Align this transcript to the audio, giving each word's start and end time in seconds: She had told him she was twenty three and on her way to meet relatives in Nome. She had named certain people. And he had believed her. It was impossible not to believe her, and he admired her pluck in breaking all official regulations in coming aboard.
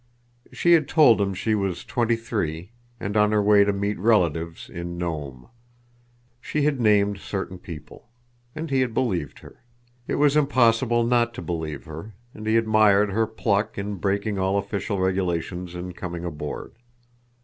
She 0.51 0.73
had 0.73 0.87
told 0.87 1.21
him 1.21 1.35
she 1.35 1.53
was 1.53 1.85
twenty 1.85 2.15
three 2.15 2.71
and 2.99 3.15
on 3.15 3.31
her 3.31 3.39
way 3.39 3.63
to 3.63 3.71
meet 3.71 3.99
relatives 3.99 4.67
in 4.67 4.97
Nome. 4.97 5.47
She 6.41 6.63
had 6.63 6.81
named 6.81 7.19
certain 7.19 7.59
people. 7.59 8.09
And 8.55 8.71
he 8.71 8.81
had 8.81 8.95
believed 8.95 9.41
her. 9.41 9.61
It 10.07 10.15
was 10.15 10.35
impossible 10.35 11.03
not 11.03 11.35
to 11.35 11.43
believe 11.43 11.85
her, 11.85 12.15
and 12.33 12.47
he 12.47 12.57
admired 12.57 13.11
her 13.11 13.27
pluck 13.27 13.77
in 13.77 13.97
breaking 13.97 14.39
all 14.39 14.57
official 14.57 14.99
regulations 14.99 15.75
in 15.75 15.93
coming 15.93 16.25
aboard. 16.25 16.73